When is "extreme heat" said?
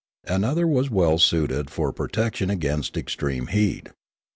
2.97-3.89